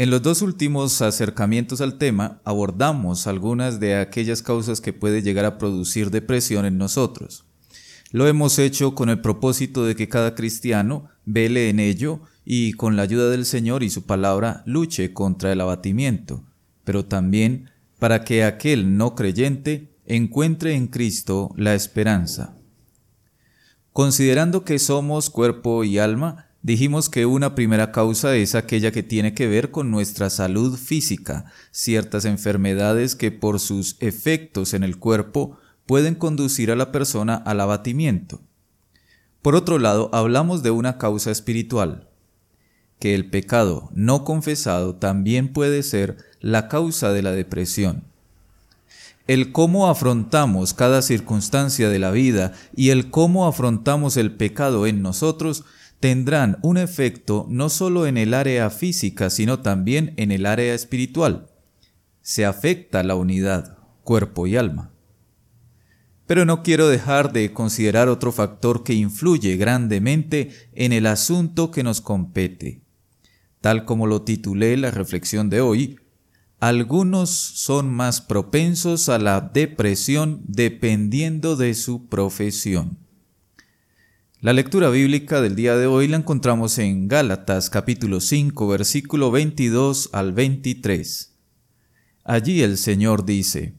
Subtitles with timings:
[0.00, 5.44] En los dos últimos acercamientos al tema abordamos algunas de aquellas causas que puede llegar
[5.44, 7.44] a producir depresión en nosotros.
[8.10, 12.96] Lo hemos hecho con el propósito de que cada cristiano vele en ello y con
[12.96, 16.44] la ayuda del Señor y su palabra luche contra el abatimiento,
[16.84, 22.56] pero también para que aquel no creyente encuentre en Cristo la esperanza.
[23.92, 29.32] Considerando que somos cuerpo y alma, Dijimos que una primera causa es aquella que tiene
[29.32, 35.56] que ver con nuestra salud física, ciertas enfermedades que por sus efectos en el cuerpo
[35.86, 38.42] pueden conducir a la persona al abatimiento.
[39.40, 42.08] Por otro lado, hablamos de una causa espiritual,
[42.98, 48.04] que el pecado no confesado también puede ser la causa de la depresión.
[49.26, 55.00] El cómo afrontamos cada circunstancia de la vida y el cómo afrontamos el pecado en
[55.00, 55.64] nosotros
[56.00, 61.50] tendrán un efecto no solo en el área física, sino también en el área espiritual.
[62.22, 64.92] Se afecta la unidad, cuerpo y alma.
[66.26, 71.82] Pero no quiero dejar de considerar otro factor que influye grandemente en el asunto que
[71.82, 72.82] nos compete.
[73.60, 75.98] Tal como lo titulé la reflexión de hoy,
[76.60, 82.98] algunos son más propensos a la depresión dependiendo de su profesión.
[84.42, 90.08] La lectura bíblica del día de hoy la encontramos en Gálatas capítulo 5 versículo 22
[90.14, 91.36] al 23.
[92.24, 93.74] Allí el Señor dice,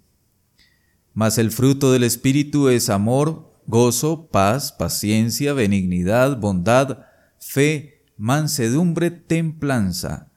[1.16, 7.08] Mas el fruto del Espíritu es amor, gozo, paz, paciencia, benignidad, bondad,
[7.40, 10.30] fe, mansedumbre, templanza.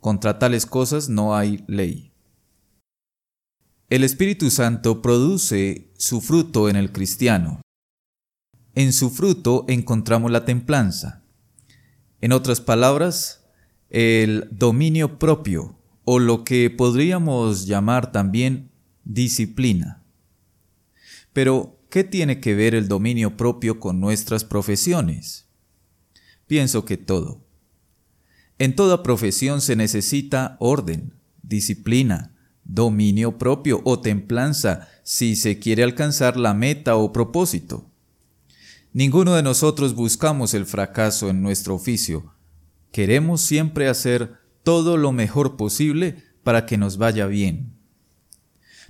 [0.00, 2.10] Contra tales cosas no hay ley.
[3.90, 7.60] El Espíritu Santo produce su fruto en el cristiano.
[8.78, 11.24] En su fruto encontramos la templanza.
[12.20, 13.44] En otras palabras,
[13.90, 18.70] el dominio propio o lo que podríamos llamar también
[19.02, 20.04] disciplina.
[21.32, 25.48] Pero, ¿qué tiene que ver el dominio propio con nuestras profesiones?
[26.46, 27.44] Pienso que todo.
[28.60, 36.36] En toda profesión se necesita orden, disciplina, dominio propio o templanza si se quiere alcanzar
[36.36, 37.87] la meta o propósito.
[38.92, 42.32] Ninguno de nosotros buscamos el fracaso en nuestro oficio.
[42.90, 47.74] Queremos siempre hacer todo lo mejor posible para que nos vaya bien.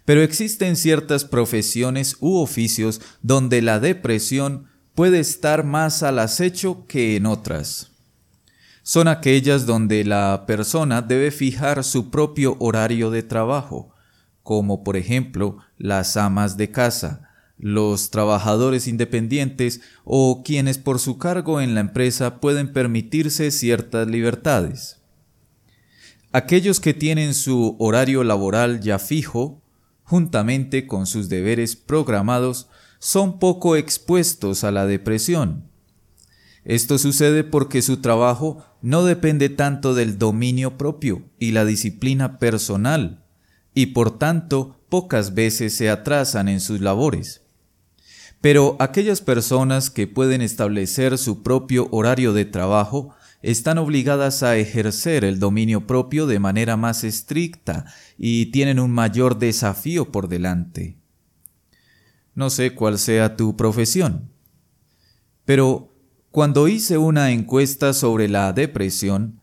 [0.04, 7.16] Pero existen ciertas profesiones u oficios donde la depresión puede estar más al acecho que
[7.16, 7.90] en otras.
[8.82, 13.90] Son aquellas donde la persona debe fijar su propio horario de trabajo,
[14.42, 17.27] como por ejemplo las amas de casa,
[17.58, 24.98] los trabajadores independientes o quienes por su cargo en la empresa pueden permitirse ciertas libertades.
[26.32, 29.62] Aquellos que tienen su horario laboral ya fijo,
[30.04, 35.68] juntamente con sus deberes programados, son poco expuestos a la depresión.
[36.64, 43.24] Esto sucede porque su trabajo no depende tanto del dominio propio y la disciplina personal,
[43.74, 47.47] y por tanto pocas veces se atrasan en sus labores.
[48.40, 55.24] Pero aquellas personas que pueden establecer su propio horario de trabajo están obligadas a ejercer
[55.24, 57.84] el dominio propio de manera más estricta
[58.16, 60.96] y tienen un mayor desafío por delante.
[62.34, 64.30] No sé cuál sea tu profesión,
[65.44, 65.92] pero
[66.30, 69.40] cuando hice una encuesta sobre la depresión,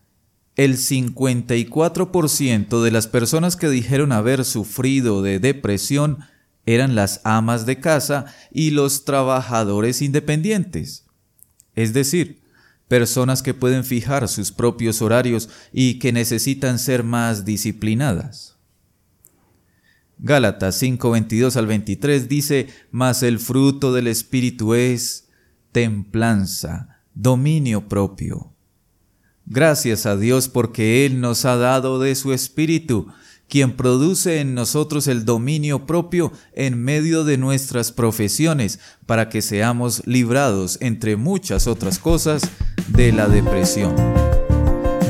[0.56, 6.20] el 54% de las personas que dijeron haber sufrido de depresión
[6.66, 11.06] eran las amas de casa y los trabajadores independientes,
[11.74, 12.42] es decir,
[12.88, 18.56] personas que pueden fijar sus propios horarios y que necesitan ser más disciplinadas.
[20.18, 25.28] Gálatas 5:22 al 23 dice, mas el fruto del Espíritu es
[25.72, 28.54] templanza, dominio propio.
[29.44, 33.08] Gracias a Dios porque Él nos ha dado de su Espíritu,
[33.48, 40.02] quien produce en nosotros el dominio propio en medio de nuestras profesiones, para que seamos
[40.06, 42.42] librados, entre muchas otras cosas,
[42.88, 43.94] de la depresión.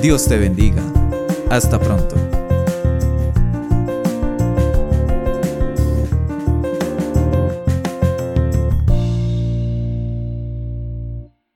[0.02, 0.82] Dios te bendiga.
[1.50, 2.25] Hasta pronto.